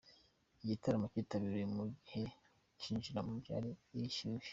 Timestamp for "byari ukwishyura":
3.41-4.45